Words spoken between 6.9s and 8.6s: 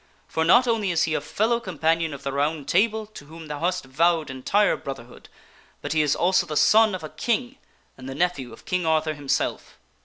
of a king and the nephew